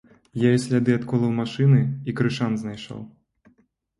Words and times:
Я 0.43 0.49
і 0.55 0.59
сляды 0.61 0.93
ад 0.99 1.03
колаў 1.11 1.33
машыны, 1.41 1.81
і 2.13 2.15
крышан 2.21 2.57
знайшоў! 2.61 3.03